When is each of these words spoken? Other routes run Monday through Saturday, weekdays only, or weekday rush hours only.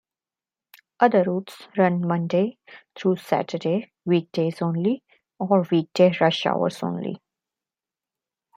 Other 0.99 1.21
routes 1.25 1.67
run 1.77 2.01
Monday 2.07 2.57
through 2.95 3.17
Saturday, 3.17 3.91
weekdays 4.03 4.59
only, 4.59 5.03
or 5.37 5.67
weekday 5.69 6.11
rush 6.19 6.47
hours 6.47 6.81
only. 6.81 7.21